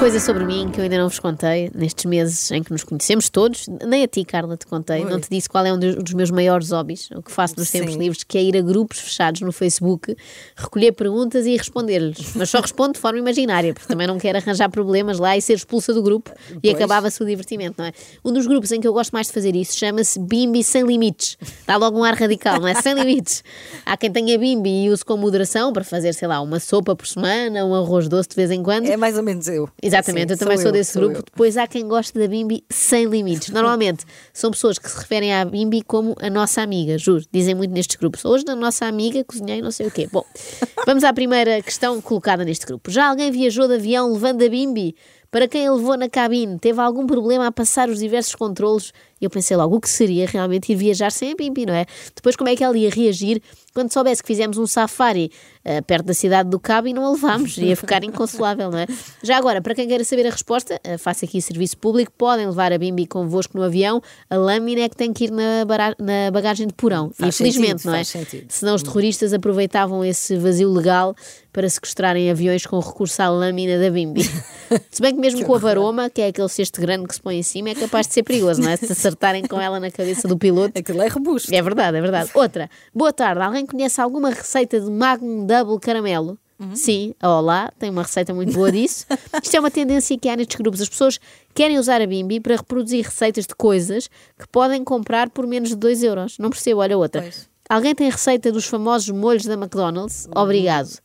[0.00, 3.28] coisa sobre mim que eu ainda não vos contei nestes meses em que nos conhecemos
[3.28, 5.10] todos, nem a ti, Carla, te contei, Oi.
[5.10, 7.92] não te disse qual é um dos, meus maiores hobbies, o que faço nos tempos
[7.92, 7.98] Sim.
[7.98, 10.16] livres, que é ir a grupos fechados no Facebook,
[10.56, 12.34] recolher perguntas e responder-lhes.
[12.34, 15.52] Mas só respondo de forma imaginária, porque também não quero arranjar problemas lá e ser
[15.52, 16.74] expulsa do grupo e Pois.
[16.76, 17.92] acabava-se o divertimento, não é?
[18.24, 21.36] Um dos grupos em que eu gosto mais de fazer isso chama-se Bimbi Sem Limites.
[21.66, 22.74] Dá logo um ar radical, não é?
[22.80, 23.44] Sem limites.
[23.84, 27.06] Há quem tenha Bimbi e use com moderação para fazer, sei lá, uma sopa por
[27.06, 28.86] semana, um arroz doce de vez em quando.
[28.86, 29.68] É mais ou menos eu.
[29.96, 31.18] Exatamente, Sim, eu também sou, desse sou grupo.
[31.18, 31.22] eu.
[31.24, 33.48] Depois há quem goste da Bimbi sem limites.
[33.54, 37.24] Normalmente são pessoas que se referem à Bimbi como a nossa amiga, juro.
[37.32, 38.24] Dizem muito nestes grupos.
[38.24, 40.08] Hoje, da nossa amiga, cozinhei não sei o quê.
[40.12, 40.24] Bom,
[40.86, 42.90] vamos à primeira questão colocada neste grupo.
[42.90, 44.94] Já alguém viajou de avião levando a Bimbi?
[45.30, 48.92] Para quem a levou na cabine, teve algum problema a passar os diversos controlos?
[49.20, 51.84] E eu pensei logo, o que seria realmente ir viajar sem a Bimbi, não é?
[52.14, 53.42] Depois, como é que ela ia reagir
[53.74, 55.30] quando soubesse que fizemos um safari
[55.64, 57.56] eh, perto da cidade do Cabo e não a levámos?
[57.58, 58.86] Ia ficar inconsolável, não é?
[59.22, 62.72] Já agora, para quem queira saber a resposta, eh, faço aqui serviço público, podem levar
[62.72, 65.64] a Bimbi convosco no avião, a lâmina é que tem que ir na,
[65.98, 67.10] na bagagem de porão.
[67.14, 68.04] Faz Infelizmente, sentido, não é?
[68.04, 68.46] sentido.
[68.48, 71.14] Senão os terroristas aproveitavam esse vazio legal
[71.52, 74.22] para sequestrarem aviões com recurso à lâmina da Bimbi.
[74.90, 77.38] Se bem que mesmo com a varoma, que é aquele cesto grande que se põe
[77.38, 78.76] em cima, é capaz de ser perigoso, não é?
[78.76, 80.78] Se acertarem com ela na cabeça do piloto.
[80.78, 81.52] Aquilo é robusto.
[81.54, 82.30] É verdade, é verdade.
[82.34, 82.70] Outra.
[82.94, 83.42] Boa tarde.
[83.42, 86.38] Alguém conhece alguma receita de Magnum Double Caramelo?
[86.74, 89.06] Sim, a Olá tem uma receita muito boa disso.
[89.42, 90.82] Isto é uma tendência que há nestes grupos.
[90.82, 91.18] As pessoas
[91.54, 95.76] querem usar a Bimbi para reproduzir receitas de coisas que podem comprar por menos de
[95.76, 96.36] 2 euros.
[96.38, 97.22] Não percebo, olha outra.
[97.22, 97.48] Pois.
[97.66, 100.28] Alguém tem receita dos famosos molhos da McDonald's?
[100.36, 100.98] Obrigado.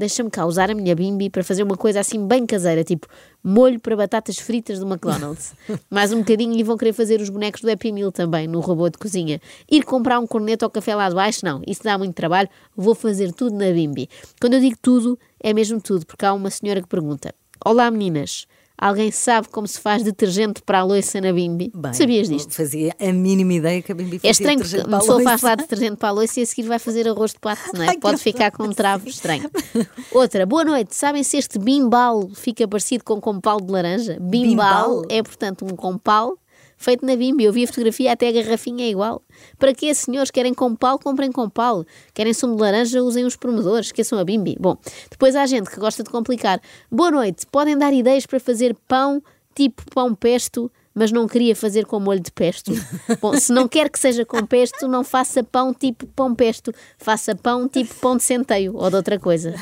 [0.00, 3.06] Deixa-me cá usar a minha bimbi para fazer uma coisa assim bem caseira, tipo
[3.44, 5.52] molho para batatas fritas do McDonald's.
[5.90, 8.88] Mais um bocadinho e vão querer fazer os bonecos do Happy Meal também, no robô
[8.88, 9.38] de cozinha.
[9.70, 12.94] Ir comprar um corneto ao café lá de baixo, não, isso dá muito trabalho, vou
[12.94, 14.08] fazer tudo na bimbi.
[14.40, 18.46] Quando eu digo tudo, é mesmo tudo, porque há uma senhora que pergunta: Olá meninas,
[18.80, 21.70] alguém sabe como se faz detergente para a loiça na bimbi?
[21.74, 22.52] Bem, Sabias disto?
[22.54, 25.26] Fazia a mínima ideia que a Bimbi fazia É estranho porque detergente uma pessoa faz
[25.26, 25.38] louça.
[25.38, 27.82] falar de detergente para a louça e a seguir vai fazer arroz de pato, não
[27.82, 27.88] é?
[27.90, 29.50] Ai, que Pode ficar com um travo estranho.
[30.12, 30.94] Outra, boa noite.
[30.96, 34.16] Sabem se este bimbal fica parecido com compal de laranja?
[34.20, 35.04] Bimbal, Bimbal?
[35.10, 36.36] é, portanto, um compal
[36.80, 37.44] feito na bimbi.
[37.44, 39.22] Eu vi a fotografia, até a garrafinha é igual.
[39.58, 41.84] Para que senhores querem compal, comprem compal.
[42.14, 44.56] Querem sumo de laranja, usem os promedores, esqueçam a bimbi.
[44.58, 44.76] Bom,
[45.10, 46.60] depois há gente que gosta de complicar.
[46.90, 47.46] Boa noite.
[47.46, 49.22] Podem dar ideias para fazer pão
[49.54, 52.72] tipo pão pesto mas não queria fazer com molho de pesto.
[53.20, 57.34] Bom, se não quer que seja com pesto, não faça pão tipo pão pesto, faça
[57.34, 59.54] pão tipo pão de centeio ou de outra coisa.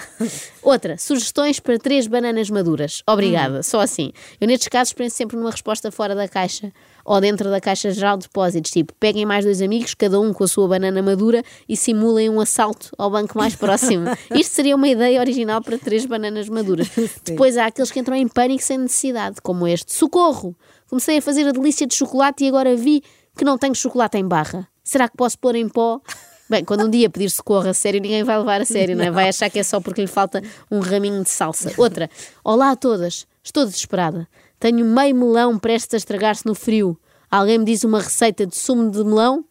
[0.63, 3.03] Outra, sugestões para três bananas maduras.
[3.07, 4.13] Obrigada, só assim.
[4.41, 6.73] Eu nestes casos penso sempre numa resposta fora da caixa
[7.09, 10.45] ou dentro da caixa geral de depósitos, tipo, peguem mais dois amigos, cada um com
[10.45, 14.05] a sua banana madura e simulem um assalto ao banco mais próximo.
[14.31, 16.87] Isto seria uma ideia original para três bananas maduras.
[17.25, 19.95] Depois há aqueles que entram em pânico sem necessidade, como este.
[19.95, 20.55] Socorro!
[20.87, 23.03] Comecei a fazer a delícia de chocolate e agora vi
[23.35, 24.69] que não tenho chocolate em barra.
[24.85, 26.03] Será que posso pôr em pó?
[26.51, 29.11] Bem, quando um dia pedir socorro a sério, ninguém vai levar a sério, não é?
[29.11, 31.73] Vai achar que é só porque lhe falta um raminho de salsa.
[31.79, 32.11] Outra.
[32.45, 33.27] Olá a todas.
[33.43, 34.29] Estou desesperada.
[34.59, 36.99] Tenho meio melão prestes a estragar-se no frio.
[37.31, 39.45] Alguém me diz uma receita de sumo de melão?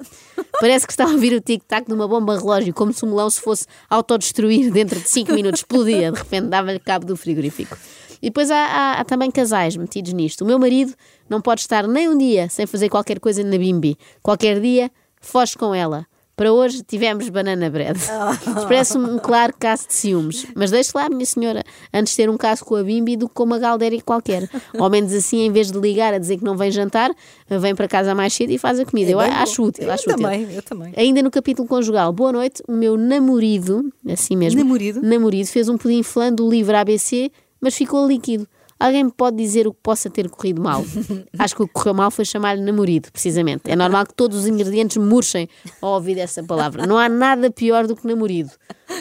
[0.60, 3.30] Parece que está a ouvir o tic-tac de uma bomba relógio, como se o melão
[3.30, 5.60] se fosse autodestruir dentro de 5 minutos.
[5.60, 7.78] Explodia, de repente dava-lhe cabo do frigorífico.
[8.20, 10.42] E depois há, há- há também casais metidos nisto.
[10.44, 10.94] O meu marido
[11.30, 13.96] não pode estar nem um dia sem fazer qualquer coisa na bimbi.
[14.24, 14.90] Qualquer dia,
[15.22, 16.08] foge com ela.
[16.38, 17.98] Para hoje tivemos banana bread.
[17.98, 20.46] Isto Parece-me um claro caso de ciúmes.
[20.56, 23.34] Mas deixe lá, minha senhora, antes de ter um caso com a Bimbi do que
[23.34, 24.48] com uma galdéria qualquer.
[24.78, 27.10] Ao menos assim, em vez de ligar a dizer que não vem jantar,
[27.50, 29.10] vem para casa mais cedo e faz a comida.
[29.10, 29.68] Eu É bem acho bom.
[29.70, 30.16] útil, Eu acho útil.
[30.24, 30.94] também, eu também.
[30.96, 35.02] Ainda no capítulo conjugal, boa noite, o meu namorado, assim mesmo, Namorado?
[35.02, 38.48] namorado fez um pudim flan do livro ABC, mas ficou líquido.
[38.80, 40.84] Alguém me pode dizer o que possa ter corrido mal?
[41.38, 43.64] Acho que o que correu mal foi chamar-lhe namorado, precisamente.
[43.66, 45.50] É normal que todos os ingredientes murchem
[45.82, 46.86] ao ouvir essa palavra.
[46.86, 48.52] Não há nada pior do que namorado.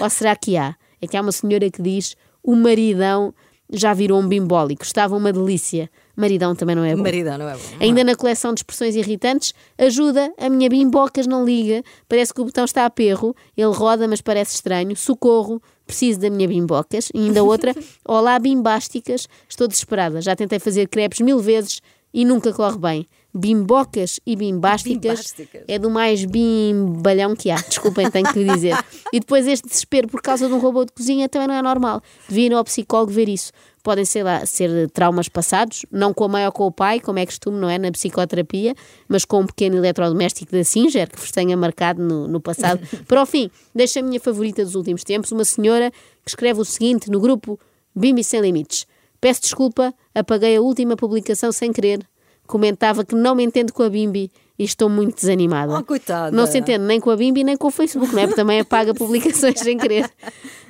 [0.00, 0.74] Ou será que há?
[1.00, 3.34] É que há uma senhora que diz o maridão
[3.70, 4.84] já virou um bimbólico.
[4.84, 5.90] Estava uma delícia.
[6.14, 7.02] Maridão também não é bom.
[7.02, 7.62] Maridão, não é bom.
[7.80, 12.44] Ainda na coleção de expressões irritantes, ajuda, a minha bimbocas não liga, parece que o
[12.44, 17.10] botão está a perro, ele roda, mas parece estranho, socorro, preciso da minha bimbocas.
[17.14, 17.74] E ainda outra,
[18.06, 21.80] olá bimbásticas, estou desesperada, já tentei fazer crepes mil vezes
[22.14, 23.08] e nunca corre bem.
[23.38, 25.62] Bimbocas e bimbásticas, Bimbásticas.
[25.68, 28.74] é do mais bimbalhão que há, desculpem, tenho que lhe dizer.
[29.12, 32.00] E depois este desespero por causa de um robô de cozinha também não é normal.
[32.26, 33.52] Devia ir ao psicólogo ver isso.
[33.82, 37.18] Podem ser, lá, ser traumas passados, não com a mãe ou com o pai, como
[37.18, 37.76] é costume, não é?
[37.78, 38.74] Na psicoterapia,
[39.06, 42.80] mas com um pequeno eletrodoméstico da Singer, que vos tenha marcado no, no passado.
[43.06, 45.90] Para o fim, deixa a minha favorita dos últimos tempos, uma senhora
[46.24, 47.60] que escreve o seguinte no grupo
[47.94, 48.86] Bimbi Sem Limites.
[49.20, 52.00] Peço desculpa, apaguei a última publicação sem querer.
[52.46, 55.78] Comentava que não me entendo com a Bimbi e estou muito desanimada.
[55.78, 56.34] Oh, coitada.
[56.34, 58.26] Não se entende nem com a Bimbi nem com o Facebook, não é?
[58.26, 60.10] Porque também apaga publicações sem querer.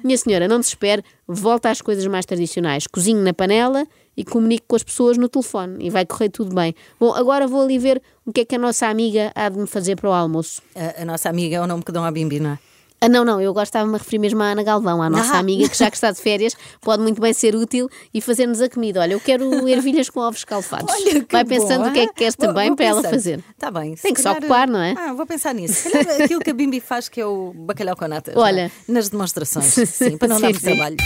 [0.02, 2.87] Minha senhora, não desespere, volta às coisas mais tradicionais.
[2.87, 3.87] Cozinho na panela
[4.17, 6.75] e comunico com as pessoas no telefone e vai correr tudo bem.
[6.99, 9.67] Bom, agora vou ali ver o que é que a nossa amiga há de me
[9.67, 10.62] fazer para o almoço.
[10.75, 12.58] A, a nossa amiga é o nome que dão à Bimbi, não é?
[12.99, 15.39] Ah, não, não, eu gostava-me a referir mesmo à Ana Galvão, à nossa Ah.
[15.39, 18.69] amiga que já que está de férias pode muito bem ser útil e fazer-nos a
[18.71, 19.01] comida.
[19.01, 20.93] Olha, eu quero ervilhas com ovos escalfados.
[20.93, 23.03] Olha que Vai pensando bom, o que é que queres Vou- também vou para ela
[23.03, 23.15] pensando.
[23.15, 23.45] fazer.
[23.59, 23.95] Tá bem.
[23.97, 24.95] Tem que se ocupar, não é?
[24.97, 25.75] Ah, vou pensar nisso.
[25.75, 28.35] Se calhar aquilo que a Bimbi faz, que é o bacalhau com natas.
[28.37, 28.57] Olha.
[28.57, 28.71] não é?
[28.89, 29.67] Nas demonstrações.
[29.89, 30.97] Sim, para não dar Sim, trabalho.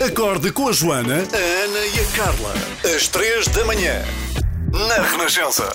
[0.00, 2.54] Acorde com a Joana, a Ana e a Carla.
[2.96, 4.02] Às três da manhã.
[4.72, 5.68] Na Renascença.